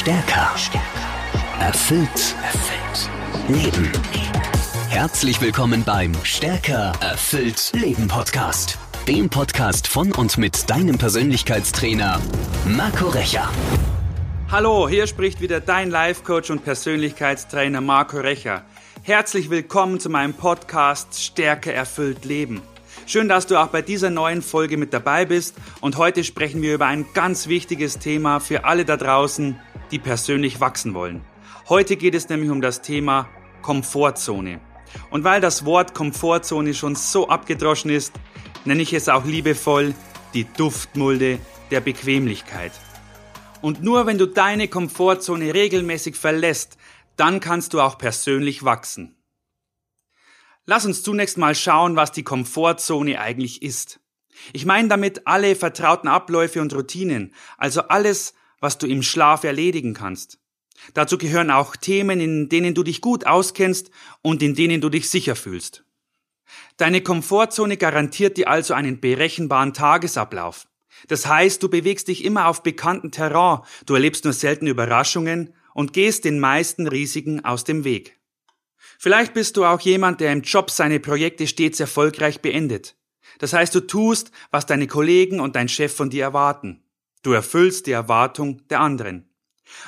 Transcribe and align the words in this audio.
Stärker. 0.00 0.54
Erfüllt. 1.60 2.34
Erfüllt. 2.42 3.10
Leben. 3.48 3.92
Herzlich 4.88 5.42
willkommen 5.42 5.84
beim 5.84 6.14
Stärker. 6.22 6.92
Erfüllt. 7.02 7.70
Leben 7.74 8.08
Podcast. 8.08 8.78
Dem 9.06 9.28
Podcast 9.28 9.86
von 9.86 10.10
und 10.12 10.38
mit 10.38 10.70
deinem 10.70 10.96
Persönlichkeitstrainer 10.96 12.18
Marco 12.64 13.08
Recher. 13.08 13.50
Hallo, 14.50 14.88
hier 14.88 15.06
spricht 15.06 15.42
wieder 15.42 15.60
dein 15.60 15.90
Life-Coach 15.90 16.48
und 16.48 16.64
Persönlichkeitstrainer 16.64 17.82
Marco 17.82 18.16
Recher. 18.20 18.62
Herzlich 19.02 19.50
willkommen 19.50 20.00
zu 20.00 20.08
meinem 20.08 20.32
Podcast 20.32 21.22
Stärker 21.22 21.74
erfüllt 21.74 22.24
Leben. 22.24 22.62
Schön, 23.04 23.28
dass 23.28 23.46
du 23.46 23.60
auch 23.60 23.68
bei 23.68 23.82
dieser 23.82 24.08
neuen 24.08 24.40
Folge 24.40 24.76
mit 24.76 24.94
dabei 24.94 25.26
bist 25.26 25.56
und 25.80 25.98
heute 25.98 26.24
sprechen 26.24 26.62
wir 26.62 26.74
über 26.74 26.86
ein 26.86 27.06
ganz 27.12 27.48
wichtiges 27.48 27.98
Thema 27.98 28.40
für 28.40 28.64
alle 28.64 28.84
da 28.84 28.96
draußen, 28.96 29.58
die 29.90 29.98
persönlich 29.98 30.60
wachsen 30.60 30.94
wollen. 30.94 31.22
Heute 31.68 31.96
geht 31.96 32.14
es 32.14 32.28
nämlich 32.28 32.50
um 32.50 32.60
das 32.60 32.82
Thema 32.82 33.28
Komfortzone. 33.62 34.60
Und 35.10 35.24
weil 35.24 35.40
das 35.40 35.64
Wort 35.64 35.94
Komfortzone 35.94 36.74
schon 36.74 36.96
so 36.96 37.28
abgedroschen 37.28 37.90
ist, 37.90 38.12
nenne 38.64 38.82
ich 38.82 38.92
es 38.92 39.08
auch 39.08 39.24
liebevoll 39.24 39.94
die 40.34 40.44
Duftmulde 40.44 41.38
der 41.70 41.80
Bequemlichkeit. 41.80 42.72
Und 43.60 43.82
nur 43.82 44.06
wenn 44.06 44.18
du 44.18 44.26
deine 44.26 44.68
Komfortzone 44.68 45.54
regelmäßig 45.54 46.16
verlässt, 46.16 46.76
dann 47.16 47.40
kannst 47.40 47.74
du 47.74 47.80
auch 47.80 47.98
persönlich 47.98 48.64
wachsen. 48.64 49.16
Lass 50.64 50.86
uns 50.86 51.02
zunächst 51.02 51.36
mal 51.36 51.54
schauen, 51.54 51.96
was 51.96 52.12
die 52.12 52.22
Komfortzone 52.22 53.20
eigentlich 53.20 53.62
ist. 53.62 54.00
Ich 54.52 54.64
meine 54.64 54.88
damit 54.88 55.26
alle 55.26 55.56
vertrauten 55.56 56.08
Abläufe 56.08 56.60
und 56.60 56.74
Routinen, 56.74 57.34
also 57.58 57.82
alles, 57.82 58.34
was 58.60 58.78
du 58.78 58.86
im 58.86 59.02
Schlaf 59.02 59.44
erledigen 59.44 59.94
kannst. 59.94 60.38
Dazu 60.94 61.18
gehören 61.18 61.50
auch 61.50 61.76
Themen, 61.76 62.20
in 62.20 62.48
denen 62.48 62.74
du 62.74 62.82
dich 62.82 63.00
gut 63.00 63.26
auskennst 63.26 63.90
und 64.22 64.42
in 64.42 64.54
denen 64.54 64.80
du 64.80 64.88
dich 64.88 65.10
sicher 65.10 65.36
fühlst. 65.36 65.84
Deine 66.76 67.00
Komfortzone 67.00 67.76
garantiert 67.76 68.36
dir 68.36 68.48
also 68.48 68.74
einen 68.74 69.00
berechenbaren 69.00 69.72
Tagesablauf. 69.72 70.66
Das 71.08 71.26
heißt, 71.26 71.62
du 71.62 71.68
bewegst 71.68 72.08
dich 72.08 72.24
immer 72.24 72.48
auf 72.48 72.62
bekannten 72.62 73.10
Terrain, 73.10 73.60
du 73.86 73.94
erlebst 73.94 74.24
nur 74.24 74.32
selten 74.32 74.66
Überraschungen 74.66 75.54
und 75.74 75.92
gehst 75.92 76.24
den 76.24 76.40
meisten 76.40 76.86
Risiken 76.86 77.44
aus 77.44 77.64
dem 77.64 77.84
Weg. 77.84 78.18
Vielleicht 78.98 79.32
bist 79.32 79.56
du 79.56 79.64
auch 79.64 79.80
jemand, 79.80 80.20
der 80.20 80.32
im 80.32 80.42
Job 80.42 80.70
seine 80.70 81.00
Projekte 81.00 81.46
stets 81.46 81.80
erfolgreich 81.80 82.40
beendet. 82.40 82.96
Das 83.38 83.52
heißt, 83.52 83.74
du 83.74 83.80
tust, 83.80 84.30
was 84.50 84.66
deine 84.66 84.86
Kollegen 84.86 85.40
und 85.40 85.56
dein 85.56 85.68
Chef 85.68 85.94
von 85.94 86.10
dir 86.10 86.24
erwarten. 86.24 86.82
Du 87.22 87.32
erfüllst 87.32 87.86
die 87.86 87.92
Erwartung 87.92 88.66
der 88.68 88.80
anderen. 88.80 89.28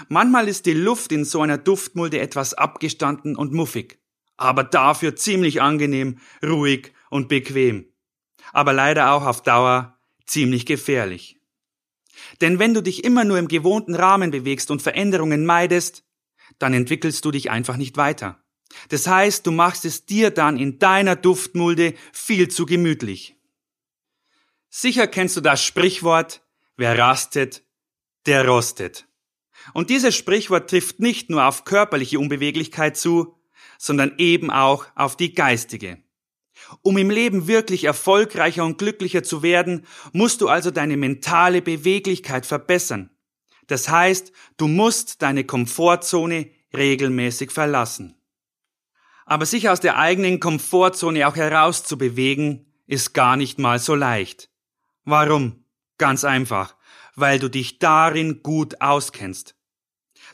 Manchmal 0.08 0.48
ist 0.48 0.66
die 0.66 0.74
Luft 0.74 1.12
in 1.12 1.24
so 1.24 1.40
einer 1.40 1.58
Duftmulde 1.58 2.20
etwas 2.20 2.54
abgestanden 2.54 3.36
und 3.36 3.52
muffig, 3.52 3.98
aber 4.36 4.64
dafür 4.64 5.16
ziemlich 5.16 5.60
angenehm, 5.60 6.18
ruhig 6.44 6.92
und 7.10 7.28
bequem. 7.28 7.86
Aber 8.52 8.72
leider 8.72 9.12
auch 9.12 9.26
auf 9.26 9.42
Dauer 9.42 9.98
ziemlich 10.26 10.66
gefährlich. 10.66 11.40
Denn 12.40 12.58
wenn 12.58 12.74
du 12.74 12.82
dich 12.82 13.04
immer 13.04 13.24
nur 13.24 13.38
im 13.38 13.48
gewohnten 13.48 13.94
Rahmen 13.94 14.30
bewegst 14.30 14.70
und 14.70 14.82
Veränderungen 14.82 15.44
meidest, 15.46 16.04
dann 16.58 16.74
entwickelst 16.74 17.24
du 17.24 17.30
dich 17.30 17.50
einfach 17.50 17.76
nicht 17.76 17.96
weiter. 17.96 18.42
Das 18.88 19.06
heißt, 19.06 19.46
du 19.46 19.52
machst 19.52 19.84
es 19.84 20.06
dir 20.06 20.30
dann 20.30 20.58
in 20.58 20.78
deiner 20.78 21.16
Duftmulde 21.16 21.94
viel 22.12 22.48
zu 22.48 22.66
gemütlich. 22.66 23.36
Sicher 24.68 25.06
kennst 25.06 25.36
du 25.36 25.40
das 25.40 25.62
Sprichwort, 25.62 26.42
wer 26.76 26.98
rastet, 26.98 27.62
der 28.26 28.46
rostet. 28.46 29.06
Und 29.74 29.90
dieses 29.90 30.16
Sprichwort 30.16 30.70
trifft 30.70 31.00
nicht 31.00 31.30
nur 31.30 31.46
auf 31.46 31.64
körperliche 31.64 32.18
Unbeweglichkeit 32.18 32.96
zu, 32.96 33.36
sondern 33.78 34.14
eben 34.18 34.50
auch 34.50 34.86
auf 34.94 35.16
die 35.16 35.34
geistige. 35.34 36.02
Um 36.82 36.96
im 36.96 37.10
Leben 37.10 37.46
wirklich 37.46 37.84
erfolgreicher 37.84 38.64
und 38.64 38.78
glücklicher 38.78 39.22
zu 39.22 39.42
werden, 39.42 39.86
musst 40.12 40.40
du 40.40 40.48
also 40.48 40.70
deine 40.70 40.96
mentale 40.96 41.62
Beweglichkeit 41.62 42.46
verbessern. 42.46 43.10
Das 43.66 43.88
heißt, 43.88 44.32
du 44.56 44.68
musst 44.68 45.22
deine 45.22 45.44
Komfortzone 45.44 46.50
regelmäßig 46.74 47.50
verlassen. 47.50 48.16
Aber 49.24 49.46
sich 49.46 49.68
aus 49.68 49.80
der 49.80 49.98
eigenen 49.98 50.40
Komfortzone 50.40 51.28
auch 51.28 51.36
herauszubewegen, 51.36 52.66
ist 52.86 53.14
gar 53.14 53.36
nicht 53.36 53.58
mal 53.58 53.78
so 53.78 53.94
leicht. 53.94 54.50
Warum? 55.04 55.61
Ganz 56.02 56.24
einfach, 56.24 56.74
weil 57.14 57.38
du 57.38 57.48
dich 57.48 57.78
darin 57.78 58.42
gut 58.42 58.80
auskennst. 58.80 59.54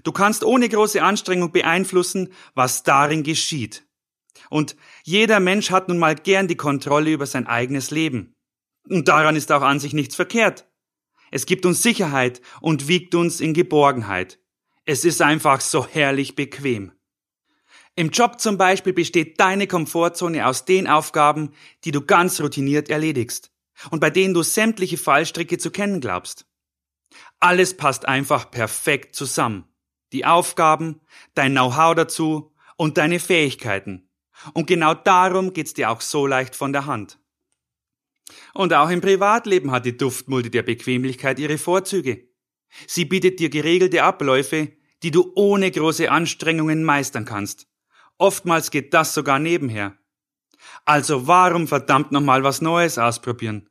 Du 0.03 0.13
kannst 0.13 0.43
ohne 0.43 0.67
große 0.67 1.03
Anstrengung 1.03 1.53
beeinflussen, 1.53 2.33
was 2.55 2.85
darin 2.85 3.23
geschieht. 3.23 3.87
Und 4.49 4.77
jeder 5.05 5.41
Mensch 5.41 5.71
hat 5.71 5.89
nun 5.89 5.99
mal 5.99 6.15
gern 6.15 6.49
die 6.49 6.57
Kontrolle 6.57 7.11
über 7.11 7.27
sein 7.27 7.47
eigenes 7.47 7.91
Leben. 7.91 8.35
Und 8.89 9.09
daran 9.09 9.37
ist 9.37 9.53
auch 9.53 9.61
an 9.61 9.79
sich 9.79 9.93
nichts 9.93 10.17
verkehrt. 10.17 10.67
Es 11.31 11.45
gibt 11.45 11.67
uns 11.67 11.83
Sicherheit 11.83 12.41
und 12.63 12.89
wiegt 12.89 13.15
uns 13.15 13.43
in 13.43 13.53
Geborgenheit. 13.53 14.41
Es 14.87 15.05
ist 15.05 15.21
einfach 15.21 15.61
so 15.61 15.87
herrlich 15.87 16.35
bequem. 16.35 16.93
Im 17.95 18.09
Job 18.09 18.41
zum 18.41 18.57
Beispiel 18.57 18.95
besteht 18.95 19.39
deine 19.39 19.67
Komfortzone 19.67 20.47
aus 20.47 20.65
den 20.65 20.87
Aufgaben, 20.87 21.51
die 21.85 21.91
du 21.91 22.01
ganz 22.01 22.41
routiniert 22.41 22.89
erledigst 22.89 23.53
und 23.91 24.01
bei 24.01 24.11
denen 24.11 24.35
du 24.35 24.43
sämtliche 24.43 24.99
Fallstricke 24.99 25.59
zu 25.59 25.71
kennen 25.71 26.01
glaubst. 26.01 26.47
Alles 27.41 27.77
passt 27.77 28.07
einfach 28.07 28.51
perfekt 28.51 29.15
zusammen. 29.15 29.65
Die 30.13 30.25
Aufgaben, 30.25 31.01
dein 31.35 31.53
Know-how 31.53 31.95
dazu 31.95 32.55
und 32.77 32.99
deine 32.99 33.21
Fähigkeiten. 33.21 34.09
Und 34.55 34.67
genau 34.67 34.95
darum 34.95 35.53
geht's 35.53 35.75
dir 35.75 35.91
auch 35.91 36.01
so 36.01 36.27
leicht 36.27 36.55
von 36.55 36.73
der 36.73 36.87
Hand. 36.87 37.19
Und 38.55 38.73
auch 38.75 38.91
im 38.91 39.01
Privatleben 39.01 39.71
hat 39.71 39.87
die 39.87 39.97
Duftmulde 39.97 40.51
der 40.51 40.63
Bequemlichkeit 40.63 41.39
ihre 41.39 41.59
Vorzüge. 41.59 42.29
Sie 42.87 43.05
bietet 43.05 43.41
dir 43.41 43.49
geregelte 43.49 44.03
Abläufe, 44.03 44.73
die 45.03 45.11
du 45.11 45.33
ohne 45.35 45.71
große 45.71 46.11
Anstrengungen 46.11 46.85
meistern 46.85 47.25
kannst 47.25 47.69
Oftmals 48.19 48.73
geht 48.73 48.93
das 48.95 49.15
sogar 49.15 49.39
nebenher. 49.39 49.97
Also 50.89 51.27
warum 51.27 51.69
verdammt 51.69 52.13
nochmal 52.13 52.45
was 52.45 52.63
Neues 52.63 52.97
ausprobieren? 52.97 53.69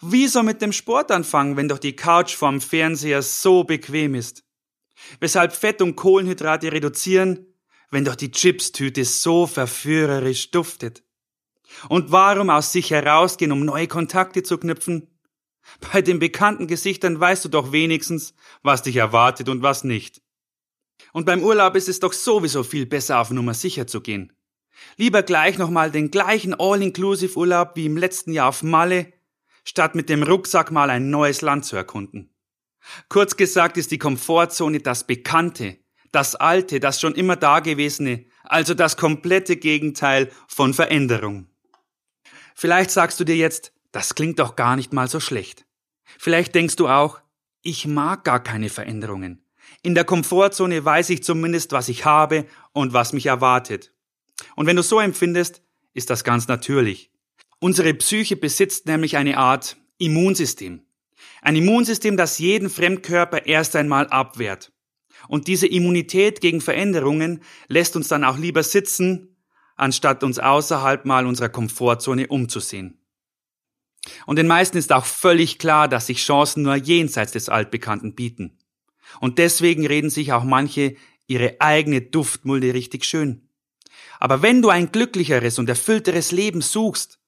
Wieso 0.00 0.44
mit 0.44 0.62
dem 0.62 0.70
Sport 0.70 1.10
anfangen, 1.10 1.56
wenn 1.56 1.66
doch 1.66 1.80
die 1.80 1.96
Couch 1.96 2.36
vorm 2.36 2.60
Fernseher 2.60 3.20
so 3.22 3.64
bequem 3.64 4.14
ist? 4.14 4.44
Weshalb 5.18 5.54
Fett 5.56 5.82
und 5.82 5.96
Kohlenhydrate 5.96 6.70
reduzieren, 6.70 7.48
wenn 7.90 8.04
doch 8.04 8.14
die 8.14 8.30
Chipstüte 8.30 9.04
so 9.04 9.48
verführerisch 9.48 10.52
duftet? 10.52 11.02
Und 11.88 12.12
warum 12.12 12.48
aus 12.48 12.70
sich 12.70 12.92
herausgehen, 12.92 13.50
um 13.50 13.64
neue 13.64 13.88
Kontakte 13.88 14.44
zu 14.44 14.56
knüpfen? 14.56 15.08
Bei 15.92 16.00
den 16.00 16.20
bekannten 16.20 16.68
Gesichtern 16.68 17.18
weißt 17.18 17.44
du 17.44 17.48
doch 17.48 17.72
wenigstens, 17.72 18.34
was 18.62 18.82
dich 18.82 18.94
erwartet 18.94 19.48
und 19.48 19.62
was 19.62 19.82
nicht. 19.82 20.22
Und 21.12 21.26
beim 21.26 21.42
Urlaub 21.42 21.74
ist 21.74 21.88
es 21.88 21.98
doch 21.98 22.12
sowieso 22.12 22.62
viel 22.62 22.86
besser 22.86 23.18
auf 23.18 23.32
Nummer 23.32 23.54
sicher 23.54 23.88
zu 23.88 24.00
gehen. 24.00 24.32
Lieber 24.96 25.22
gleich 25.22 25.58
nochmal 25.58 25.90
den 25.90 26.10
gleichen 26.10 26.54
All-Inclusive-Urlaub 26.54 27.72
wie 27.74 27.86
im 27.86 27.96
letzten 27.96 28.32
Jahr 28.32 28.48
auf 28.48 28.62
Malle, 28.62 29.12
statt 29.64 29.94
mit 29.94 30.08
dem 30.08 30.22
Rucksack 30.22 30.70
mal 30.70 30.90
ein 30.90 31.10
neues 31.10 31.40
Land 31.40 31.64
zu 31.64 31.76
erkunden. 31.76 32.34
Kurz 33.08 33.36
gesagt 33.36 33.76
ist 33.76 33.90
die 33.90 33.98
Komfortzone 33.98 34.80
das 34.80 35.06
Bekannte, 35.06 35.78
das 36.10 36.34
Alte, 36.34 36.80
das 36.80 37.00
schon 37.00 37.14
immer 37.14 37.36
Dagewesene, 37.36 38.26
also 38.44 38.74
das 38.74 38.96
komplette 38.96 39.56
Gegenteil 39.56 40.30
von 40.48 40.74
Veränderung. 40.74 41.46
Vielleicht 42.54 42.90
sagst 42.90 43.18
du 43.20 43.24
dir 43.24 43.36
jetzt, 43.36 43.72
das 43.92 44.14
klingt 44.14 44.38
doch 44.38 44.56
gar 44.56 44.76
nicht 44.76 44.92
mal 44.92 45.08
so 45.08 45.20
schlecht. 45.20 45.66
Vielleicht 46.18 46.54
denkst 46.54 46.76
du 46.76 46.88
auch, 46.88 47.20
ich 47.62 47.86
mag 47.86 48.24
gar 48.24 48.42
keine 48.42 48.68
Veränderungen. 48.68 49.44
In 49.82 49.94
der 49.94 50.04
Komfortzone 50.04 50.84
weiß 50.84 51.10
ich 51.10 51.22
zumindest, 51.22 51.72
was 51.72 51.88
ich 51.88 52.04
habe 52.04 52.46
und 52.72 52.92
was 52.92 53.12
mich 53.12 53.26
erwartet. 53.26 53.92
Und 54.56 54.66
wenn 54.66 54.76
du 54.76 54.82
so 54.82 55.00
empfindest, 55.00 55.62
ist 55.94 56.10
das 56.10 56.24
ganz 56.24 56.48
natürlich. 56.48 57.10
Unsere 57.60 57.94
Psyche 57.94 58.36
besitzt 58.36 58.86
nämlich 58.86 59.16
eine 59.16 59.38
Art 59.38 59.76
Immunsystem. 59.98 60.82
Ein 61.42 61.56
Immunsystem, 61.56 62.16
das 62.16 62.38
jeden 62.38 62.70
Fremdkörper 62.70 63.46
erst 63.46 63.76
einmal 63.76 64.08
abwehrt. 64.08 64.72
Und 65.28 65.46
diese 65.46 65.66
Immunität 65.66 66.40
gegen 66.40 66.60
Veränderungen 66.60 67.42
lässt 67.68 67.94
uns 67.94 68.08
dann 68.08 68.24
auch 68.24 68.38
lieber 68.38 68.62
sitzen, 68.62 69.36
anstatt 69.76 70.24
uns 70.24 70.38
außerhalb 70.38 71.04
mal 71.04 71.26
unserer 71.26 71.48
Komfortzone 71.48 72.26
umzusehen. 72.28 72.98
Und 74.26 74.36
den 74.36 74.48
meisten 74.48 74.78
ist 74.78 74.92
auch 74.92 75.04
völlig 75.04 75.58
klar, 75.58 75.88
dass 75.88 76.08
sich 76.08 76.18
Chancen 76.18 76.62
nur 76.64 76.74
jenseits 76.74 77.32
des 77.32 77.48
Altbekannten 77.48 78.14
bieten. 78.14 78.58
Und 79.20 79.38
deswegen 79.38 79.86
reden 79.86 80.10
sich 80.10 80.32
auch 80.32 80.44
manche 80.44 80.96
ihre 81.26 81.60
eigene 81.60 82.00
Duftmulde 82.00 82.74
richtig 82.74 83.04
schön. 83.04 83.48
Aber 84.22 84.40
wenn 84.40 84.62
du 84.62 84.68
ein 84.68 84.92
glücklicheres 84.92 85.58
und 85.58 85.68
erfüllteres 85.68 86.30
Leben 86.30 86.60
suchst, 86.60 87.18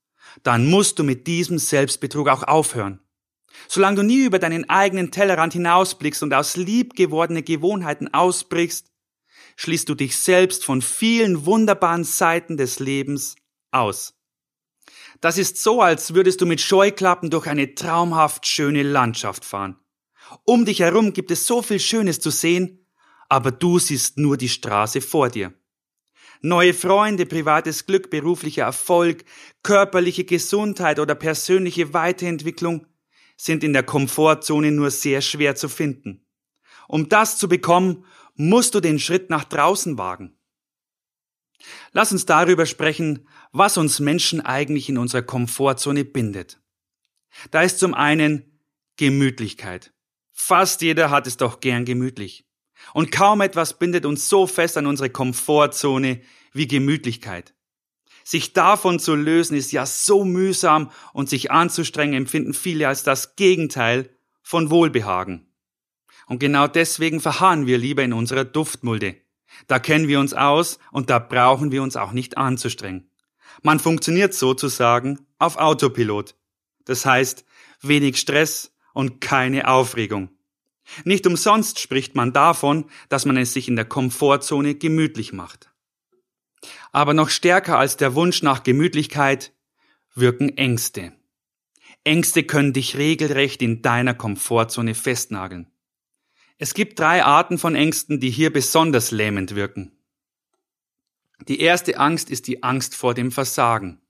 dann 0.44 0.70
musst 0.70 0.96
du 0.96 1.02
mit 1.02 1.26
diesem 1.26 1.58
Selbstbetrug 1.58 2.28
auch 2.28 2.44
aufhören. 2.44 3.00
Solange 3.66 3.96
du 3.96 4.02
nie 4.04 4.24
über 4.24 4.38
deinen 4.38 4.70
eigenen 4.70 5.10
Tellerrand 5.10 5.54
hinausblickst 5.54 6.22
und 6.22 6.32
aus 6.32 6.56
lieb 6.56 6.94
gewordene 6.94 7.42
Gewohnheiten 7.42 8.14
ausbrichst, 8.14 8.92
schließt 9.56 9.88
du 9.88 9.96
dich 9.96 10.16
selbst 10.16 10.64
von 10.64 10.82
vielen 10.82 11.46
wunderbaren 11.46 12.04
Seiten 12.04 12.56
des 12.56 12.78
Lebens 12.78 13.34
aus. 13.72 14.14
Das 15.20 15.36
ist 15.36 15.60
so, 15.60 15.82
als 15.82 16.14
würdest 16.14 16.42
du 16.42 16.46
mit 16.46 16.60
Scheuklappen 16.60 17.28
durch 17.28 17.48
eine 17.48 17.74
traumhaft 17.74 18.46
schöne 18.46 18.84
Landschaft 18.84 19.44
fahren. 19.44 19.80
Um 20.44 20.64
dich 20.64 20.78
herum 20.78 21.12
gibt 21.12 21.32
es 21.32 21.48
so 21.48 21.60
viel 21.60 21.80
Schönes 21.80 22.20
zu 22.20 22.30
sehen, 22.30 22.86
aber 23.28 23.50
du 23.50 23.80
siehst 23.80 24.16
nur 24.16 24.36
die 24.36 24.48
Straße 24.48 25.00
vor 25.00 25.28
dir. 25.28 25.52
Neue 26.40 26.74
Freunde, 26.74 27.26
privates 27.26 27.86
Glück, 27.86 28.10
beruflicher 28.10 28.64
Erfolg, 28.64 29.24
körperliche 29.62 30.24
Gesundheit 30.24 30.98
oder 30.98 31.14
persönliche 31.14 31.94
Weiterentwicklung 31.94 32.86
sind 33.36 33.64
in 33.64 33.72
der 33.72 33.82
Komfortzone 33.82 34.70
nur 34.70 34.90
sehr 34.90 35.20
schwer 35.20 35.56
zu 35.56 35.68
finden. 35.68 36.26
Um 36.88 37.08
das 37.08 37.38
zu 37.38 37.48
bekommen, 37.48 38.04
musst 38.34 38.74
du 38.74 38.80
den 38.80 38.98
Schritt 38.98 39.30
nach 39.30 39.44
draußen 39.44 39.98
wagen. 39.98 40.36
Lass 41.92 42.12
uns 42.12 42.26
darüber 42.26 42.66
sprechen, 42.66 43.28
was 43.52 43.76
uns 43.76 44.00
Menschen 44.00 44.40
eigentlich 44.40 44.88
in 44.88 44.98
unserer 44.98 45.22
Komfortzone 45.22 46.04
bindet. 46.04 46.60
Da 47.50 47.62
ist 47.62 47.78
zum 47.78 47.94
einen 47.94 48.60
Gemütlichkeit. 48.96 49.92
Fast 50.32 50.82
jeder 50.82 51.10
hat 51.10 51.26
es 51.26 51.36
doch 51.36 51.60
gern 51.60 51.84
gemütlich. 51.84 52.44
Und 52.92 53.12
kaum 53.12 53.40
etwas 53.40 53.78
bindet 53.78 54.06
uns 54.06 54.28
so 54.28 54.46
fest 54.46 54.76
an 54.76 54.86
unsere 54.86 55.10
Komfortzone 55.10 56.20
wie 56.52 56.68
Gemütlichkeit. 56.68 57.54
Sich 58.24 58.52
davon 58.54 58.98
zu 58.98 59.14
lösen 59.14 59.56
ist 59.56 59.72
ja 59.72 59.84
so 59.84 60.24
mühsam 60.24 60.90
und 61.12 61.28
sich 61.28 61.50
anzustrengen 61.50 62.14
empfinden 62.14 62.54
viele 62.54 62.88
als 62.88 63.02
das 63.02 63.36
Gegenteil 63.36 64.10
von 64.42 64.70
Wohlbehagen. 64.70 65.46
Und 66.26 66.38
genau 66.38 66.66
deswegen 66.66 67.20
verharren 67.20 67.66
wir 67.66 67.76
lieber 67.76 68.02
in 68.02 68.14
unserer 68.14 68.44
Duftmulde. 68.44 69.16
Da 69.66 69.78
kennen 69.78 70.08
wir 70.08 70.20
uns 70.20 70.32
aus 70.32 70.78
und 70.90 71.10
da 71.10 71.18
brauchen 71.18 71.70
wir 71.70 71.82
uns 71.82 71.96
auch 71.96 72.12
nicht 72.12 72.38
anzustrengen. 72.38 73.10
Man 73.62 73.78
funktioniert 73.78 74.34
sozusagen 74.34 75.26
auf 75.38 75.56
Autopilot. 75.56 76.34
Das 76.86 77.06
heißt, 77.06 77.44
wenig 77.82 78.18
Stress 78.18 78.74
und 78.94 79.20
keine 79.20 79.68
Aufregung. 79.68 80.30
Nicht 81.04 81.26
umsonst 81.26 81.78
spricht 81.80 82.14
man 82.14 82.32
davon, 82.32 82.86
dass 83.08 83.24
man 83.24 83.36
es 83.36 83.52
sich 83.52 83.68
in 83.68 83.76
der 83.76 83.84
Komfortzone 83.84 84.74
gemütlich 84.74 85.32
macht. 85.32 85.70
Aber 86.92 87.14
noch 87.14 87.30
stärker 87.30 87.78
als 87.78 87.96
der 87.96 88.14
Wunsch 88.14 88.42
nach 88.42 88.62
Gemütlichkeit 88.62 89.52
wirken 90.14 90.56
Ängste. 90.56 91.12
Ängste 92.04 92.44
können 92.44 92.72
dich 92.72 92.96
regelrecht 92.96 93.62
in 93.62 93.82
deiner 93.82 94.14
Komfortzone 94.14 94.94
festnageln. 94.94 95.70
Es 96.58 96.74
gibt 96.74 96.98
drei 96.98 97.24
Arten 97.24 97.58
von 97.58 97.74
Ängsten, 97.74 98.20
die 98.20 98.30
hier 98.30 98.52
besonders 98.52 99.10
lähmend 99.10 99.54
wirken. 99.54 99.92
Die 101.48 101.60
erste 101.60 101.98
Angst 101.98 102.30
ist 102.30 102.46
die 102.46 102.62
Angst 102.62 102.94
vor 102.94 103.14
dem 103.14 103.32
Versagen. 103.32 104.00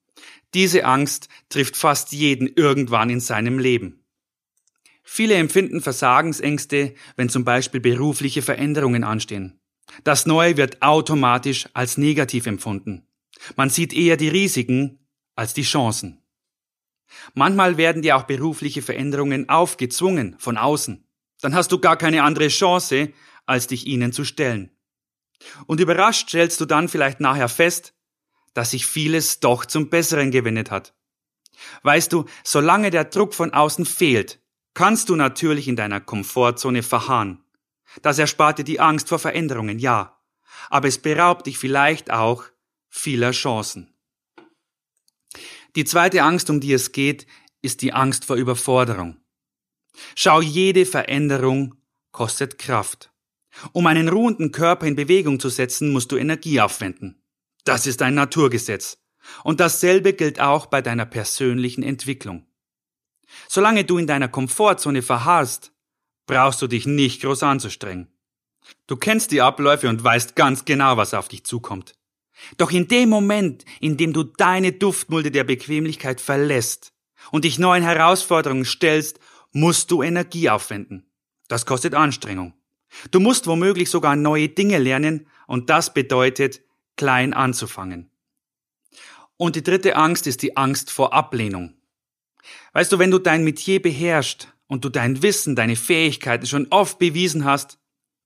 Diese 0.53 0.85
Angst 0.85 1.29
trifft 1.49 1.76
fast 1.76 2.12
jeden 2.12 2.49
irgendwann 2.49 3.11
in 3.11 3.21
seinem 3.21 3.59
Leben. 3.59 4.03
Viele 5.04 5.34
empfinden 5.34 5.80
Versagensängste, 5.80 6.94
wenn 7.16 7.28
zum 7.28 7.44
Beispiel 7.44 7.80
berufliche 7.80 8.42
Veränderungen 8.42 9.04
anstehen. 9.04 9.60
Das 10.02 10.26
Neue 10.26 10.56
wird 10.56 10.82
automatisch 10.82 11.68
als 11.74 11.98
negativ 11.98 12.46
empfunden. 12.46 13.06
Man 13.54 13.70
sieht 13.70 13.92
eher 13.92 14.16
die 14.16 14.28
Risiken 14.28 15.06
als 15.36 15.54
die 15.54 15.62
Chancen. 15.62 16.22
Manchmal 17.34 17.76
werden 17.76 18.02
dir 18.02 18.16
auch 18.16 18.24
berufliche 18.24 18.82
Veränderungen 18.82 19.48
aufgezwungen 19.48 20.36
von 20.38 20.56
außen 20.56 21.04
dann 21.44 21.54
hast 21.54 21.72
du 21.72 21.78
gar 21.78 21.98
keine 21.98 22.22
andere 22.22 22.48
Chance, 22.48 23.12
als 23.44 23.66
dich 23.66 23.86
ihnen 23.86 24.12
zu 24.12 24.24
stellen. 24.24 24.70
Und 25.66 25.78
überrascht 25.78 26.30
stellst 26.30 26.58
du 26.58 26.64
dann 26.64 26.88
vielleicht 26.88 27.20
nachher 27.20 27.50
fest, 27.50 27.92
dass 28.54 28.70
sich 28.70 28.86
vieles 28.86 29.40
doch 29.40 29.66
zum 29.66 29.90
Besseren 29.90 30.30
gewendet 30.30 30.70
hat. 30.70 30.94
Weißt 31.82 32.14
du, 32.14 32.24
solange 32.44 32.90
der 32.90 33.04
Druck 33.04 33.34
von 33.34 33.52
außen 33.52 33.84
fehlt, 33.84 34.40
kannst 34.75 35.09
du 35.09 35.17
natürlich 35.17 35.69
in 35.69 35.76
deiner 35.76 36.00
Komfortzone 36.00 36.82
verharren. 36.82 37.44
Das 38.03 38.19
erspart 38.19 38.59
dir 38.59 38.65
die 38.65 38.81
Angst 38.81 39.09
vor 39.09 39.19
Veränderungen, 39.19 39.79
ja, 39.79 40.19
aber 40.69 40.88
es 40.88 40.99
beraubt 40.99 41.47
dich 41.47 41.59
vielleicht 41.59 42.11
auch 42.11 42.44
vieler 42.88 43.31
Chancen. 43.31 43.94
Die 45.76 45.85
zweite 45.85 46.23
Angst, 46.23 46.50
um 46.50 46.61
die 46.61 46.73
es 46.73 46.93
geht, 46.93 47.26
ist 47.62 47.82
die 47.82 47.93
Angst 47.93 48.25
vor 48.25 48.37
Überforderung. 48.37 49.17
Schau, 50.15 50.41
jede 50.41 50.87
Veränderung 50.87 51.76
kostet 52.12 52.59
Kraft. 52.59 53.11
Um 53.73 53.87
einen 53.87 54.09
ruhenden 54.09 54.53
Körper 54.53 54.87
in 54.87 54.97
Bewegung 54.97 55.38
zu 55.41 55.49
setzen, 55.49 55.93
musst 55.93 56.11
du 56.12 56.17
Energie 56.17 56.61
aufwenden. 56.61 57.23
Das 57.65 57.87
ist 57.87 58.03
ein 58.03 58.15
Naturgesetz. 58.15 58.99
Und 59.43 59.61
dasselbe 59.61 60.12
gilt 60.12 60.41
auch 60.41 60.67
bei 60.67 60.82
deiner 60.82 61.06
persönlichen 61.06 61.82
Entwicklung. 61.82 62.47
Solange 63.49 63.85
du 63.85 63.99
in 63.99 64.06
deiner 64.06 64.29
Komfortzone 64.29 65.03
verharrst, 65.03 65.73
brauchst 66.26 66.62
du 66.62 66.67
dich 66.67 66.87
nicht 66.87 67.23
groß 67.23 67.43
anzustrengen. 67.43 68.09
Du 68.87 68.97
kennst 68.97 69.31
die 69.31 69.43
Abläufe 69.43 69.88
und 69.88 70.03
weißt 70.03 70.37
ganz 70.37 70.65
genau, 70.65 70.97
was 70.97 71.15
auf 71.15 71.29
dich 71.29 71.44
zukommt. 71.44 71.94
Doch 72.56 72.71
in 72.71 72.88
dem 72.88 73.09
Moment, 73.09 73.65
in 73.81 73.97
dem 73.97 74.12
du 74.12 74.25
deine 74.25 74.73
Duftmulde 74.73 75.31
der 75.31 75.44
Bequemlichkeit 75.44 76.21
verlässt 76.21 76.93
und 77.31 77.44
dich 77.44 77.59
neuen 77.59 77.82
Herausforderungen 77.82 78.65
stellst 78.65 79.21
musst 79.53 79.91
du 79.91 80.03
Energie 80.03 80.50
aufwenden. 80.50 81.06
Das 81.49 81.67
kostet 81.67 81.94
Anstrengung. 81.94 82.55
Du 83.11 83.21
musst 83.21 83.47
womöglich 83.47 83.91
sogar 83.91 84.17
neue 84.17 84.49
Dinge 84.49 84.79
lernen 84.79 85.29
und 85.47 85.71
das 85.71 85.94
bedeutet, 85.94 86.62
klein 86.97 87.35
anzufangen. 87.35 88.11
Und 89.37 89.56
die 89.56 89.62
dritte 89.62 89.97
Angst 89.97 90.26
ist 90.26 90.43
die 90.43 90.56
Angst 90.56 90.91
vor 90.91 91.12
Ablehnung. 91.12 91.74
Weißt 92.73 92.93
du, 92.93 92.99
wenn 92.99 93.11
du 93.11 93.19
dein 93.19 93.44
Metier 93.44 93.81
beherrschst 93.81 94.49
und 94.67 94.85
du 94.85 94.88
dein 94.88 95.23
Wissen, 95.23 95.56
deine 95.56 95.76
Fähigkeiten 95.76 96.46
schon 96.46 96.67
oft 96.70 96.99
bewiesen 96.99 97.44
hast, 97.44 97.79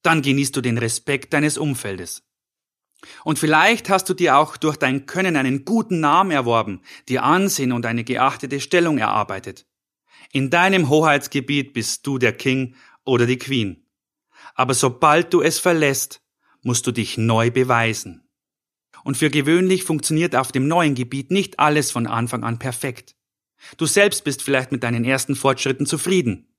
dann 0.03 0.23
genießt 0.23 0.57
du 0.57 0.61
den 0.61 0.79
Respekt 0.79 1.33
deines 1.33 1.59
Umfeldes. 1.59 2.23
Und 3.25 3.39
vielleicht 3.39 3.89
hast 3.91 4.09
du 4.09 4.15
dir 4.15 4.37
auch 4.37 4.57
durch 4.57 4.77
dein 4.77 5.07
Können 5.07 5.37
einen 5.37 5.65
guten 5.65 6.01
Namen 6.01 6.31
erworben, 6.31 6.81
dir 7.09 7.23
Ansehen 7.23 7.73
und 7.73 7.87
eine 7.87 8.05
geachtete 8.05 8.61
Stellung 8.61 8.99
erarbeitet. 8.99 9.67
In 10.33 10.51
deinem 10.51 10.89
Hoheitsgebiet 10.89 11.73
bist 11.73 12.07
du 12.07 12.19
der 12.19 12.33
King 12.33 12.75
oder 13.05 13.27
die 13.27 13.39
Queen. 13.39 13.87
Aber 14.55 14.75
sobald 14.75 15.33
du 15.33 15.41
es 15.41 15.59
verlässt, 15.59 16.23
musst 16.63 16.87
du 16.87 16.93
dich 16.93 17.17
neu 17.17 17.51
beweisen. 17.51 18.29
Und 19.05 19.17
für 19.17 19.31
gewöhnlich 19.31 19.85
funktioniert 19.85 20.35
auf 20.35 20.51
dem 20.53 20.67
neuen 20.67 20.95
Gebiet 20.95 21.31
nicht 21.31 21.61
alles 21.61 21.91
von 21.93 22.07
Anfang 22.07 22.43
an 22.43 22.59
perfekt. 22.59 23.15
Du 23.77 23.87
selbst 23.87 24.25
bist 24.25 24.43
vielleicht 24.43 24.73
mit 24.73 24.83
deinen 24.83 25.05
ersten 25.05 25.35
Fortschritten 25.35 25.87
zufrieden. 25.87 26.55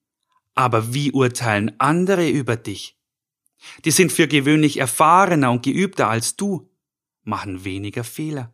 Aber 0.56 0.94
wie 0.94 1.12
urteilen 1.12 1.80
andere 1.80 2.30
über 2.30 2.56
dich? 2.56 2.98
Die 3.86 3.92
sind 3.92 4.12
für 4.12 4.28
gewöhnlich 4.28 4.78
erfahrener 4.78 5.52
und 5.52 5.64
geübter 5.64 6.10
als 6.10 6.36
du, 6.36 6.70
machen 7.24 7.64
weniger 7.64 8.04
Fehler. 8.04 8.54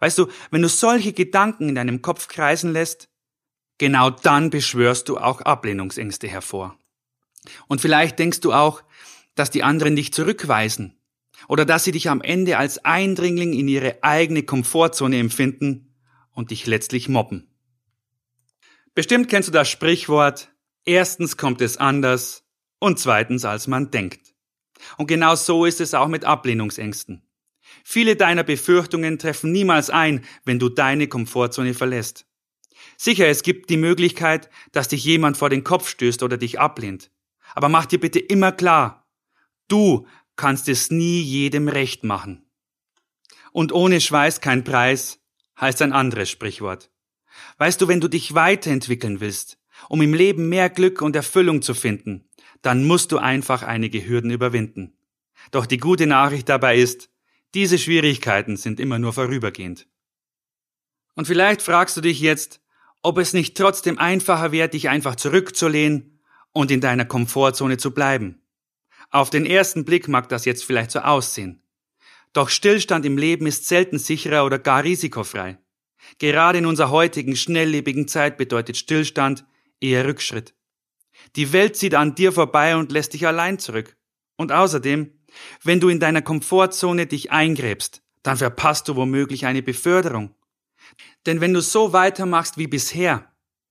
Weißt 0.00 0.18
du, 0.18 0.28
wenn 0.50 0.62
du 0.62 0.68
solche 0.68 1.12
Gedanken 1.12 1.68
in 1.68 1.74
deinem 1.74 2.00
Kopf 2.00 2.28
kreisen 2.28 2.72
lässt, 2.72 3.08
Genau 3.78 4.10
dann 4.10 4.50
beschwörst 4.50 5.08
du 5.08 5.18
auch 5.18 5.40
Ablehnungsängste 5.40 6.28
hervor. 6.28 6.78
Und 7.66 7.80
vielleicht 7.80 8.18
denkst 8.18 8.40
du 8.40 8.52
auch, 8.52 8.82
dass 9.34 9.50
die 9.50 9.64
anderen 9.64 9.96
dich 9.96 10.12
zurückweisen 10.12 10.96
oder 11.48 11.64
dass 11.64 11.84
sie 11.84 11.92
dich 11.92 12.08
am 12.08 12.20
Ende 12.20 12.56
als 12.56 12.84
Eindringling 12.84 13.52
in 13.52 13.66
ihre 13.66 14.02
eigene 14.02 14.44
Komfortzone 14.44 15.18
empfinden 15.18 15.92
und 16.30 16.50
dich 16.52 16.66
letztlich 16.66 17.08
mobben. 17.08 17.48
Bestimmt 18.94 19.28
kennst 19.28 19.48
du 19.48 19.52
das 19.52 19.68
Sprichwort, 19.68 20.50
erstens 20.84 21.36
kommt 21.36 21.60
es 21.60 21.76
anders 21.76 22.44
und 22.78 22.98
zweitens 22.98 23.44
als 23.44 23.66
man 23.66 23.90
denkt. 23.90 24.34
Und 24.96 25.06
genau 25.06 25.34
so 25.34 25.64
ist 25.64 25.80
es 25.80 25.94
auch 25.94 26.08
mit 26.08 26.24
Ablehnungsängsten. 26.24 27.22
Viele 27.82 28.14
deiner 28.14 28.44
Befürchtungen 28.44 29.18
treffen 29.18 29.50
niemals 29.50 29.90
ein, 29.90 30.24
wenn 30.44 30.58
du 30.58 30.68
deine 30.68 31.08
Komfortzone 31.08 31.74
verlässt. 31.74 32.26
Sicher, 32.96 33.26
es 33.26 33.42
gibt 33.42 33.70
die 33.70 33.76
Möglichkeit, 33.76 34.48
dass 34.72 34.88
dich 34.88 35.04
jemand 35.04 35.36
vor 35.36 35.50
den 35.50 35.64
Kopf 35.64 35.88
stößt 35.88 36.22
oder 36.22 36.36
dich 36.36 36.60
ablehnt. 36.60 37.10
Aber 37.54 37.68
mach 37.68 37.86
dir 37.86 37.98
bitte 37.98 38.18
immer 38.20 38.52
klar, 38.52 39.08
du 39.68 40.06
kannst 40.36 40.68
es 40.68 40.90
nie 40.90 41.20
jedem 41.20 41.68
recht 41.68 42.04
machen. 42.04 42.48
Und 43.52 43.72
ohne 43.72 44.00
Schweiß 44.00 44.40
kein 44.40 44.64
Preis 44.64 45.20
heißt 45.60 45.82
ein 45.82 45.92
anderes 45.92 46.30
Sprichwort. 46.30 46.90
Weißt 47.58 47.80
du, 47.80 47.88
wenn 47.88 48.00
du 48.00 48.08
dich 48.08 48.34
weiterentwickeln 48.34 49.20
willst, 49.20 49.58
um 49.88 50.00
im 50.02 50.14
Leben 50.14 50.48
mehr 50.48 50.70
Glück 50.70 51.02
und 51.02 51.16
Erfüllung 51.16 51.62
zu 51.62 51.74
finden, 51.74 52.28
dann 52.62 52.84
musst 52.84 53.12
du 53.12 53.18
einfach 53.18 53.62
einige 53.62 54.06
Hürden 54.06 54.30
überwinden. 54.30 54.96
Doch 55.50 55.66
die 55.66 55.78
gute 55.78 56.06
Nachricht 56.06 56.48
dabei 56.48 56.78
ist, 56.78 57.10
diese 57.54 57.78
Schwierigkeiten 57.78 58.56
sind 58.56 58.80
immer 58.80 58.98
nur 58.98 59.12
vorübergehend. 59.12 59.86
Und 61.14 61.26
vielleicht 61.26 61.62
fragst 61.62 61.96
du 61.96 62.00
dich 62.00 62.20
jetzt, 62.20 62.60
ob 63.02 63.18
es 63.18 63.32
nicht 63.32 63.56
trotzdem 63.56 63.98
einfacher 63.98 64.50
wäre, 64.50 64.68
dich 64.68 64.88
einfach 64.88 65.14
zurückzulehnen 65.14 66.20
und 66.52 66.70
in 66.70 66.80
deiner 66.80 67.04
Komfortzone 67.04 67.76
zu 67.76 67.92
bleiben. 67.92 68.40
Auf 69.10 69.30
den 69.30 69.46
ersten 69.46 69.84
Blick 69.84 70.08
mag 70.08 70.28
das 70.28 70.44
jetzt 70.44 70.64
vielleicht 70.64 70.90
so 70.90 71.00
aussehen. 71.00 71.62
Doch 72.32 72.48
Stillstand 72.48 73.06
im 73.06 73.18
Leben 73.18 73.46
ist 73.46 73.68
selten 73.68 73.98
sicherer 73.98 74.44
oder 74.44 74.58
gar 74.58 74.82
risikofrei. 74.82 75.58
Gerade 76.18 76.58
in 76.58 76.66
unserer 76.66 76.90
heutigen 76.90 77.36
schnelllebigen 77.36 78.08
Zeit 78.08 78.36
bedeutet 78.36 78.76
Stillstand 78.76 79.44
eher 79.80 80.06
Rückschritt. 80.06 80.54
Die 81.36 81.52
Welt 81.52 81.76
zieht 81.76 81.94
an 81.94 82.14
dir 82.14 82.32
vorbei 82.32 82.76
und 82.76 82.92
lässt 82.92 83.14
dich 83.14 83.26
allein 83.26 83.58
zurück. 83.58 83.96
Und 84.36 84.52
außerdem, 84.52 85.12
wenn 85.62 85.80
du 85.80 85.88
in 85.88 86.00
deiner 86.00 86.22
Komfortzone 86.22 87.06
dich 87.06 87.32
eingräbst, 87.32 88.02
dann 88.22 88.36
verpasst 88.36 88.88
du 88.88 88.96
womöglich 88.96 89.46
eine 89.46 89.62
Beförderung. 89.62 90.34
Denn 91.26 91.40
wenn 91.40 91.54
du 91.54 91.60
so 91.60 91.92
weitermachst 91.92 92.58
wie 92.58 92.66
bisher, 92.66 93.30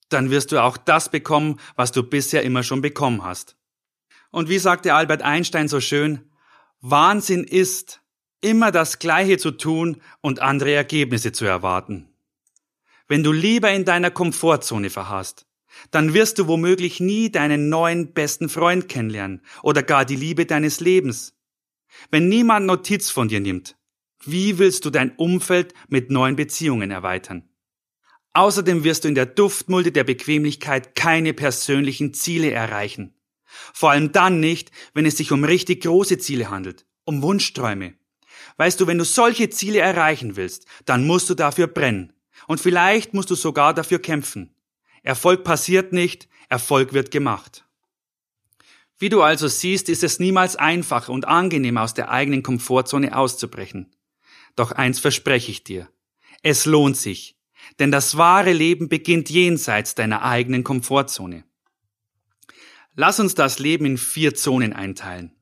dann 0.10 0.30
wirst 0.30 0.52
du 0.52 0.62
auch 0.62 0.78
das 0.78 1.10
bekommen, 1.10 1.60
was 1.75 1.92
du 1.92 2.04
bisher 2.04 2.44
immer 2.44 2.63
schon 2.63 2.82
bekommen 2.82 3.24
hast. 3.24 3.56
Und 4.32 4.50
wie 4.50 4.60
sagte 4.60 4.94
Albert 4.94 5.22
Einstein 5.22 5.68
so 5.68 5.80
schön, 5.80 6.32
Wahnsinn 6.82 7.44
ist, 7.44 8.02
immer 8.42 8.72
das 8.72 9.00
Gleiche 9.00 9.38
zu 9.38 9.52
tun 9.52 10.02
und 10.22 10.42
andere 10.42 10.74
Ergebnisse 10.74 11.32
zu 11.32 11.46
erwarten. 11.46 12.12
Wenn 13.07 13.24
du 13.24 13.31
lieber 13.31 13.72
in 13.72 13.86
deiner 13.86 14.12
Komfortzone 14.12 14.89
verharrst, 14.89 15.45
dann 15.91 16.13
wirst 16.13 16.39
du 16.39 16.48
womöglich 16.48 17.00
nie 17.00 17.31
deinen 17.31 17.69
neuen 17.69 18.13
besten 18.13 18.50
Freund 18.50 18.88
kennenlernen 18.88 19.41
oder 19.62 19.83
gar 19.83 20.05
die 20.05 20.15
Liebe 20.15 20.45
deines 20.45 20.79
Lebens. 20.79 21.33
Wenn 22.12 22.29
niemand 22.29 22.65
Notiz 22.65 23.10
von 23.10 23.27
dir 23.27 23.39
nimmt, 23.39 23.75
wie 24.25 24.57
willst 24.57 24.86
du 24.86 24.89
dein 24.89 25.15
Umfeld 25.15 25.74
mit 25.89 26.10
neuen 26.10 26.36
Beziehungen 26.36 26.91
erweitern? 26.91 27.50
Außerdem 28.33 28.83
wirst 28.83 29.03
du 29.03 29.10
in 29.10 29.15
der 29.15 29.25
Duftmulde 29.25 29.91
der 29.91 30.05
Bequemlichkeit 30.05 30.95
keine 30.95 31.33
persönlichen 31.33 32.13
Ziele 32.13 32.51
erreichen. 32.51 33.13
Vor 33.74 33.91
allem 33.91 34.12
dann 34.12 34.39
nicht, 34.39 34.72
wenn 34.93 35.05
es 35.05 35.17
sich 35.17 35.31
um 35.31 35.43
richtig 35.43 35.83
große 35.83 36.17
Ziele 36.17 36.50
handelt, 36.50 36.86
um 37.03 37.22
Wunschträume. 37.22 37.93
Weißt 38.57 38.79
du, 38.79 38.88
wenn 38.88 38.98
du 38.98 39.05
solche 39.05 39.50
Ziele 39.50 39.79
erreichen 39.79 40.36
willst, 40.36 40.65
dann 40.86 41.05
musst 41.05 41.29
du 41.29 41.36
dafür 41.36 41.67
brennen. 41.67 42.13
Und 42.48 42.60
vielleicht 42.60 43.13
musst 43.13 43.30
du 43.30 43.36
sogar 43.36 43.74
dafür 43.74 44.00
kämpfen. 44.00 44.54
Erfolg 45.02 45.44
passiert 45.44 45.94
nicht, 45.94 46.28
Erfolg 46.50 46.94
wird 46.94 47.12
gemacht. 47.12 47.66
Wie 49.00 49.10
du 49.10 49.22
also 49.22 49.48
siehst, 49.48 49.90
ist 49.90 50.04
es 50.04 50.20
niemals 50.20 50.56
einfach 50.56 51.10
und 51.10 51.28
angenehm 51.28 51.78
aus 51.78 51.94
der 51.94 52.10
eigenen 52.10 52.44
Komfortzone 52.44 53.18
auszubrechen. 53.18 53.94
Doch 54.56 54.72
eins 54.72 55.00
verspreche 55.00 55.52
ich 55.52 55.63
dir. 55.63 55.90
Es 56.42 56.66
lohnt 56.66 56.98
sich, 56.98 57.38
denn 57.80 57.92
das 57.92 58.18
wahre 58.18 58.54
Leben 58.54 58.90
beginnt 58.90 59.30
jenseits 59.30 59.96
deiner 59.96 60.24
eigenen 60.24 60.63
Komfortzone. 60.63 61.44
Lass 62.96 63.20
uns 63.20 63.34
das 63.34 63.60
Leben 63.60 63.86
in 63.86 63.98
vier 63.98 64.36
Zonen 64.36 64.74
einteilen. 64.74 65.36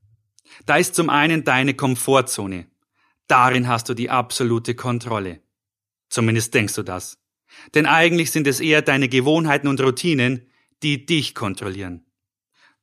Da 0.66 0.78
ist 0.78 0.96
zum 0.96 1.10
einen 1.10 1.44
deine 1.44 1.74
Komfortzone. 1.74 2.68
Darin 3.28 3.68
hast 3.68 3.90
du 3.90 3.94
die 3.94 4.10
absolute 4.10 4.76
Kontrolle. 4.76 5.42
Zumindest 6.12 6.54
denkst 6.54 6.76
du 6.76 6.84
das. 6.84 7.18
Denn 7.74 7.86
eigentlich 7.86 8.32
sind 8.32 8.46
es 8.46 8.60
eher 8.60 8.82
deine 8.82 9.10
Gewohnheiten 9.10 9.68
und 9.68 9.82
Routinen, 9.82 10.48
die 10.84 11.06
dich 11.06 11.34
kontrollieren. 11.34 12.06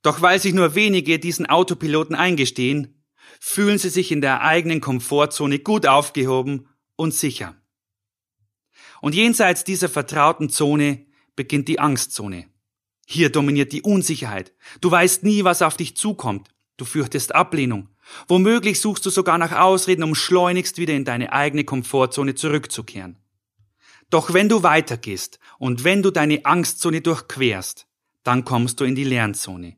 Doch 0.02 0.22
weil 0.22 0.40
sich 0.40 0.54
nur 0.54 0.74
wenige 0.74 1.18
diesen 1.18 1.46
Autopiloten 1.46 2.16
eingestehen, 2.16 3.04
fühlen 3.38 3.78
sie 3.78 3.90
sich 3.90 4.10
in 4.10 4.22
der 4.22 4.40
eigenen 4.42 4.80
Komfortzone 4.80 5.58
gut 5.58 5.86
aufgehoben 5.86 6.68
und 6.96 7.12
sicher. 7.12 7.54
Und 9.00 9.14
jenseits 9.14 9.62
dieser 9.62 9.88
vertrauten 9.88 10.48
Zone 10.48 11.06
beginnt 11.36 11.68
die 11.68 11.78
Angstzone. 11.78 12.46
Hier 13.06 13.30
dominiert 13.30 13.72
die 13.72 13.82
Unsicherheit. 13.82 14.54
Du 14.80 14.90
weißt 14.90 15.22
nie, 15.22 15.44
was 15.44 15.62
auf 15.62 15.76
dich 15.76 15.96
zukommt. 15.96 16.48
Du 16.78 16.84
fürchtest 16.84 17.34
Ablehnung. 17.34 17.90
Womöglich 18.26 18.80
suchst 18.80 19.04
du 19.06 19.10
sogar 19.10 19.38
nach 19.38 19.52
Ausreden, 19.52 20.02
um 20.02 20.14
schleunigst 20.14 20.78
wieder 20.78 20.94
in 20.94 21.04
deine 21.04 21.32
eigene 21.32 21.64
Komfortzone 21.64 22.34
zurückzukehren. 22.34 23.16
Doch 24.10 24.32
wenn 24.32 24.48
du 24.48 24.62
weitergehst 24.62 25.38
und 25.58 25.84
wenn 25.84 26.02
du 26.02 26.10
deine 26.10 26.44
Angstzone 26.44 27.00
durchquerst, 27.00 27.86
dann 28.24 28.44
kommst 28.44 28.80
du 28.80 28.84
in 28.84 28.94
die 28.94 29.04
Lernzone. 29.04 29.76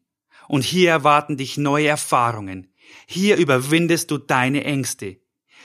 Und 0.48 0.64
hier 0.64 0.90
erwarten 0.90 1.36
dich 1.36 1.56
neue 1.56 1.88
Erfahrungen. 1.88 2.72
Hier 3.06 3.36
überwindest 3.36 4.10
du 4.10 4.18
deine 4.18 4.64
Ängste. 4.64 5.20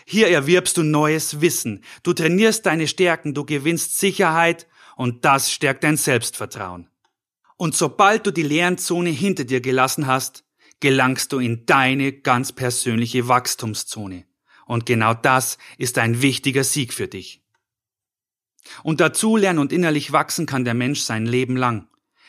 Hier 0.05 0.29
erwirbst 0.29 0.77
du 0.77 0.83
neues 0.83 1.41
Wissen. 1.41 1.83
Du 2.03 2.13
trainierst 2.13 2.65
deine 2.65 2.87
Stärken, 2.87 3.33
du 3.33 3.45
gewinnst 3.45 3.97
Sicherheit 3.97 4.67
und 4.95 5.25
das 5.25 5.51
stärkt 5.51 5.83
dein 5.83 5.97
Selbstvertrauen. 5.97 6.89
Und 7.57 7.75
sobald 7.75 8.27
du 8.27 8.31
die 8.31 8.43
Lernzone 8.43 9.09
hinter 9.09 9.45
dir 9.45 9.61
gelassen 9.61 10.07
hast, 10.07 10.44
gelangst 10.79 11.31
du 11.31 11.39
in 11.39 11.65
deine 11.65 12.11
ganz 12.13 12.51
persönliche 12.51 13.27
Wachstumszone. 13.27 14.25
Und 14.65 14.85
genau 14.85 15.13
das 15.13 15.57
ist 15.77 15.97
ein 15.97 16.21
wichtiger 16.21 16.63
Sieg 16.63 16.93
für 16.93 17.07
dich. 17.07 17.41
Und 18.83 18.99
dazulernen 18.99 19.59
und 19.59 19.71
innerlich 19.71 20.11
wachsen 20.11 20.45
kann 20.45 20.65
der 20.65 20.73
Mensch 20.73 21.01
sein 21.01 21.25
Leben 21.25 21.55
lang. 21.55 21.87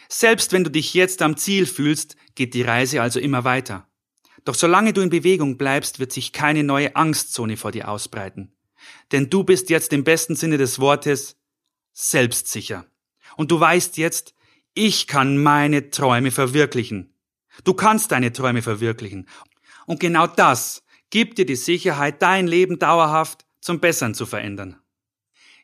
Selbst 0.08 0.52
wenn 0.52 0.64
du 0.64 0.70
dich 0.70 0.94
jetzt 0.94 1.22
am 1.22 1.36
Ziel 1.36 1.66
fühlst, 1.66 2.16
geht 2.34 2.54
die 2.54 2.62
Reise 2.62 3.02
also 3.02 3.18
immer 3.18 3.44
weiter. 3.44 3.88
Doch 4.44 4.54
solange 4.54 4.92
du 4.92 5.00
in 5.00 5.10
Bewegung 5.10 5.56
bleibst, 5.58 5.98
wird 5.98 6.12
sich 6.12 6.32
keine 6.32 6.62
neue 6.62 6.94
Angstzone 6.94 7.56
vor 7.56 7.72
dir 7.72 7.88
ausbreiten. 7.88 8.52
Denn 9.10 9.28
du 9.30 9.42
bist 9.42 9.70
jetzt 9.70 9.92
im 9.92 10.04
besten 10.04 10.36
Sinne 10.36 10.58
des 10.58 10.78
Wortes 10.78 11.36
selbstsicher. 11.92 12.86
Und 13.36 13.50
du 13.50 13.58
weißt 13.58 13.96
jetzt, 13.96 14.34
ich 14.74 15.06
kann 15.06 15.42
meine 15.42 15.90
Träume 15.90 16.30
verwirklichen. 16.30 17.15
Du 17.64 17.74
kannst 17.74 18.12
deine 18.12 18.32
Träume 18.32 18.62
verwirklichen. 18.62 19.28
Und 19.86 20.00
genau 20.00 20.26
das 20.26 20.82
gibt 21.10 21.38
dir 21.38 21.46
die 21.46 21.56
Sicherheit, 21.56 22.22
dein 22.22 22.46
Leben 22.46 22.78
dauerhaft 22.78 23.44
zum 23.60 23.80
Bessern 23.80 24.14
zu 24.14 24.26
verändern. 24.26 24.76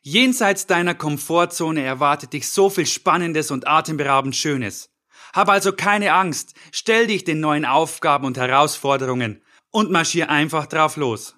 Jenseits 0.01 0.67
deiner 0.67 0.95
Komfortzone 0.95 1.81
erwartet 1.81 2.33
dich 2.33 2.49
so 2.49 2.69
viel 2.69 2.85
Spannendes 2.85 3.51
und 3.51 3.67
atemberaubend 3.67 4.35
Schönes. 4.35 4.89
Hab 5.33 5.49
also 5.49 5.71
keine 5.71 6.13
Angst, 6.13 6.53
stell 6.71 7.07
dich 7.07 7.23
den 7.23 7.39
neuen 7.39 7.65
Aufgaben 7.65 8.25
und 8.25 8.37
Herausforderungen 8.37 9.41
und 9.71 9.91
marschier 9.91 10.29
einfach 10.29 10.67
drauf 10.67 10.97
los. 10.97 11.35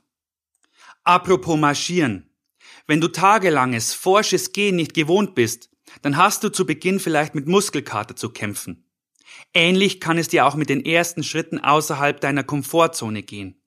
Apropos 1.04 1.58
marschieren. 1.58 2.32
Wenn 2.88 3.02
du 3.02 3.08
tagelanges, 3.08 3.94
forsches 3.94 4.52
Gehen 4.52 4.76
nicht 4.76 4.94
gewohnt 4.94 5.36
bist, 5.36 5.70
dann 6.02 6.18
hast 6.18 6.44
du 6.44 6.50
zu 6.50 6.66
Beginn 6.66 7.00
vielleicht 7.00 7.36
mit 7.36 7.48
Muskelkater 7.48 8.16
zu 8.16 8.30
kämpfen. 8.30 8.85
Ähnlich 9.54 10.00
kann 10.00 10.18
es 10.18 10.28
dir 10.28 10.46
auch 10.46 10.56
mit 10.56 10.70
den 10.70 10.86
ersten 10.86 11.24
Schritten 11.24 11.60
außerhalb 11.60 12.20
deiner 12.20 12.44
Komfortzone 12.44 13.24
gehen. 13.24 13.62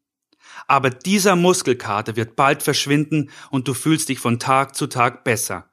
Aber 0.66 0.90
dieser 0.90 1.36
Muskelkater 1.36 2.16
wird 2.16 2.36
bald 2.36 2.62
verschwinden 2.62 3.30
und 3.50 3.68
du 3.68 3.74
fühlst 3.74 4.08
dich 4.08 4.18
von 4.18 4.38
Tag 4.38 4.74
zu 4.74 4.86
Tag 4.86 5.24
besser. 5.24 5.68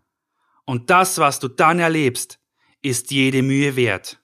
Und 0.65 0.89
das, 0.89 1.17
was 1.17 1.39
du 1.39 1.47
dann 1.47 1.79
erlebst, 1.79 2.39
ist 2.81 3.11
jede 3.11 3.41
Mühe 3.41 3.75
wert. 3.75 4.19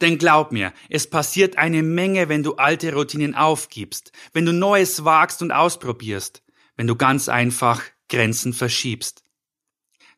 Denn 0.00 0.18
glaub 0.18 0.50
mir, 0.50 0.72
es 0.88 1.10
passiert 1.10 1.58
eine 1.58 1.82
Menge, 1.82 2.28
wenn 2.28 2.42
du 2.42 2.54
alte 2.54 2.94
Routinen 2.94 3.34
aufgibst, 3.34 4.12
wenn 4.32 4.46
du 4.46 4.52
Neues 4.52 5.04
wagst 5.04 5.42
und 5.42 5.52
ausprobierst, 5.52 6.42
wenn 6.76 6.86
du 6.86 6.96
ganz 6.96 7.28
einfach 7.28 7.82
Grenzen 8.08 8.52
verschiebst. 8.52 9.22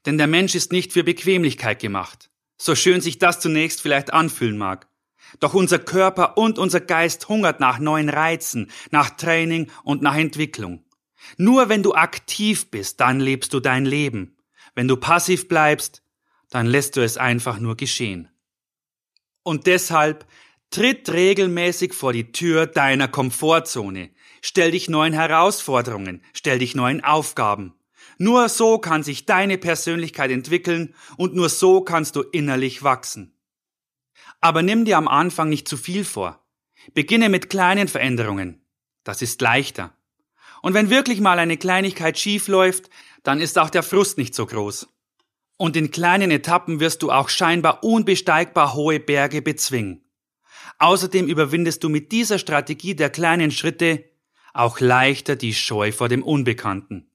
Denn 0.07 0.19
der 0.19 0.29
Mensch 0.29 0.55
ist 0.55 0.73
nicht 0.73 0.93
für 0.93 1.05
Bequemlichkeit 1.05 1.81
gemacht, 1.81 2.31
so 2.65 2.75
schön 2.75 3.01
sich 3.01 3.19
das 3.19 3.41
zunächst 3.41 3.83
vielleicht 3.83 4.13
anfühlen 4.13 4.59
mag. 4.59 4.89
Doch 5.41 5.55
unser 5.55 5.79
Körper 5.79 6.37
und 6.37 6.59
unser 6.59 6.81
Geist 6.81 7.29
hungert 7.29 7.61
nach 7.61 7.79
neuen 7.79 8.09
Reizen, 8.09 8.71
nach 8.91 9.11
Training 9.11 9.71
und 9.83 10.03
nach 10.03 10.17
Entwicklung. 10.17 10.85
Nur 11.37 11.69
wenn 11.69 11.83
du 11.83 11.95
aktiv 11.95 12.71
bist, 12.71 13.01
dann 13.01 13.21
lebst 13.21 13.55
du 13.55 13.61
dein 13.61 13.87
Leben. 13.87 14.37
Wenn 14.75 14.89
du 14.89 14.97
passiv 14.97 15.49
bleibst, 15.49 16.03
dann 16.51 16.67
lässt 16.67 16.97
du 16.97 17.03
es 17.03 17.17
einfach 17.17 17.59
nur 17.59 17.77
geschehen. 17.77 18.29
Und 19.43 19.67
deshalb 19.67 20.27
tritt 20.71 21.11
regelmäßig 21.11 21.93
vor 21.95 22.13
die 22.13 22.33
Tür 22.33 22.67
deiner 22.67 23.09
Komfortzone. 23.09 24.11
Stell 24.41 24.73
dich 24.73 24.89
neuen 24.89 25.13
Herausforderungen, 25.13 26.23
stell 26.33 26.59
dich 26.59 26.75
neuen 26.75 27.03
Aufgaben. 27.03 27.75
Nur 28.23 28.49
so 28.49 28.79
kann 28.79 29.03
sich 29.03 29.27
deine 29.27 29.59
Persönlichkeit 29.59 30.31
entwickeln 30.31 30.95
und 31.17 31.35
nur 31.35 31.49
so 31.49 31.81
kannst 31.81 32.15
du 32.15 32.23
innerlich 32.23 32.85
wachsen. 32.85 33.37
Aber 34.41 34.63
nimm 34.63 34.85
dir 34.85 34.97
am 34.97 35.09
Anfang 35.09 35.49
nicht 35.49 35.67
zu 35.67 35.77
viel 35.77 36.05
vor. 36.05 36.41
Beginne 36.95 37.29
mit 37.29 37.51
kleinen 37.51 37.89
Veränderungen. 37.89 38.65
Das 39.03 39.23
ist 39.23 39.41
leichter. 39.41 39.93
Und 40.63 40.73
wenn 40.73 40.89
wirklich 40.89 41.21
mal 41.21 41.41
eine 41.41 41.57
Kleinigkeit 41.57 42.17
schief 42.17 42.47
läuft, 42.47 42.91
dann 43.25 43.41
ist 43.41 43.59
auch 43.59 43.71
der 43.71 43.83
Frust 43.83 44.19
nicht 44.19 44.37
so 44.37 44.47
groß. 44.47 44.87
Und 45.57 45.77
in 45.77 45.91
kleinen 45.91 46.31
Etappen 46.31 46.79
wirst 46.79 47.03
du 47.03 47.11
auch 47.11 47.29
scheinbar 47.29 47.83
unbesteigbar 47.83 48.75
hohe 48.75 49.01
Berge 49.01 49.43
bezwingen. 49.43 50.05
Außerdem 50.79 51.27
überwindest 51.27 51.83
du 51.83 51.89
mit 51.89 52.13
dieser 52.13 52.39
Strategie 52.39 52.95
der 52.95 53.11
kleinen 53.11 53.51
Schritte 53.51 54.05
auch 54.55 54.79
leichter 54.79 55.35
die 55.35 55.55
Scheu 55.55 55.91
vor 55.91 56.09
dem 56.09 56.23
Unbekannten. 56.23 57.09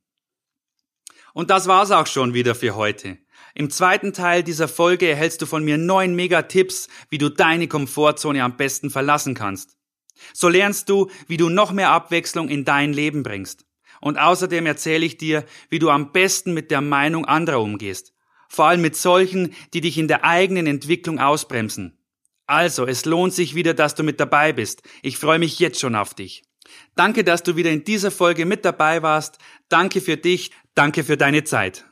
Und 1.38 1.51
das 1.51 1.67
war's 1.67 1.91
auch 1.91 2.08
schon 2.08 2.34
wieder 2.34 2.56
für 2.56 2.75
heute. 2.75 3.20
Im 3.53 3.70
zweiten 3.70 4.12
Teil 4.12 4.41
dieser 4.41 4.67
Folge 4.67 5.08
erhältst 5.08 5.39
du 5.39 5.46
von 5.46 5.63
mir 5.63 5.77
neun 5.77 6.15
Mega-Tipps, 6.15 6.88
wie 7.12 7.20
du 7.20 7.29
deine 7.29 7.67
Komfortzone 7.67 8.44
am 8.44 8.58
besten 8.58 8.89
verlassen 8.89 9.36
kannst. 9.36 9.77
So 10.34 10.50
lernst 10.50 10.89
du, 10.89 11.12
wie 11.27 11.38
du 11.38 11.50
noch 11.50 11.72
mehr 11.72 11.91
Abwechslung 11.91 12.50
in 12.50 12.65
dein 12.65 12.91
Leben 12.91 13.22
bringst. 13.22 13.67
Und 14.01 14.17
außerdem 14.17 14.65
erzähle 14.65 15.06
ich 15.06 15.20
dir, 15.20 15.46
wie 15.70 15.77
du 15.77 15.91
am 15.91 16.12
besten 16.12 16.56
mit 16.56 16.72
der 16.72 16.82
Meinung 16.82 17.25
anderer 17.25 17.62
umgehst. 17.62 18.13
Vor 18.50 18.65
allem 18.65 18.82
mit 18.82 18.96
solchen, 18.96 19.53
die 19.75 19.82
dich 19.82 20.00
in 20.00 20.08
der 20.08 20.24
eigenen 20.24 20.65
Entwicklung 20.65 21.20
ausbremsen. 21.20 22.00
Also, 22.48 22.88
es 22.88 23.06
lohnt 23.06 23.36
sich 23.36 23.53
wieder, 23.53 23.75
dass 23.75 23.94
du 23.94 24.01
mit 24.01 24.20
dabei 24.20 24.53
bist. 24.53 24.82
Ich 25.03 25.20
freue 25.20 25.38
mich 25.38 25.60
jetzt 25.60 25.79
schon 25.79 25.94
auf 25.94 26.15
dich. 26.15 26.41
Danke, 26.96 27.24
dass 27.24 27.44
du 27.44 27.56
wieder 27.56 27.70
in 27.70 27.84
dieser 27.84 28.12
Folge 28.12 28.46
mit 28.46 28.65
dabei 28.65 29.03
warst. 29.03 29.38
Danke 29.70 30.01
für 30.01 30.17
dich. 30.17 30.51
Danke 30.77 31.03
für 31.03 31.17
deine 31.17 31.43
Zeit. 31.43 31.86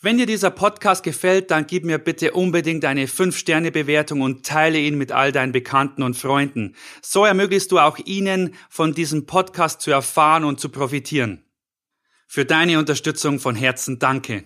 Wenn 0.00 0.16
dir 0.16 0.24
dieser 0.24 0.50
Podcast 0.50 1.02
gefällt, 1.02 1.50
dann 1.50 1.66
gib 1.66 1.84
mir 1.84 1.98
bitte 1.98 2.32
unbedingt 2.32 2.86
eine 2.86 3.04
5-Sterne-Bewertung 3.04 4.22
und 4.22 4.46
teile 4.46 4.78
ihn 4.78 4.96
mit 4.96 5.12
all 5.12 5.30
deinen 5.30 5.52
Bekannten 5.52 6.02
und 6.02 6.16
Freunden. 6.16 6.74
So 7.02 7.26
ermöglichst 7.26 7.70
du 7.70 7.78
auch 7.78 7.98
ihnen, 7.98 8.54
von 8.70 8.94
diesem 8.94 9.26
Podcast 9.26 9.82
zu 9.82 9.90
erfahren 9.90 10.44
und 10.44 10.58
zu 10.58 10.70
profitieren. 10.70 11.44
Für 12.26 12.46
deine 12.46 12.78
Unterstützung 12.78 13.38
von 13.40 13.54
Herzen 13.54 13.98
danke. 13.98 14.44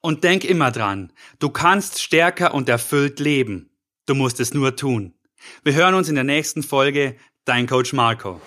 Und 0.00 0.24
denk 0.24 0.42
immer 0.42 0.72
dran, 0.72 1.12
du 1.38 1.50
kannst 1.50 2.02
stärker 2.02 2.54
und 2.54 2.68
erfüllt 2.68 3.20
leben. 3.20 3.70
Du 4.06 4.16
musst 4.16 4.40
es 4.40 4.52
nur 4.52 4.74
tun. 4.74 5.14
Wir 5.62 5.74
hören 5.74 5.94
uns 5.94 6.08
in 6.08 6.16
der 6.16 6.24
nächsten 6.24 6.64
Folge. 6.64 7.14
Dein 7.44 7.68
Coach 7.68 7.92
Marco. 7.92 8.40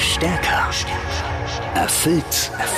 Stärker. 0.00 0.70
Erfüllt. 1.74 2.52
Erfüllt. 2.56 2.77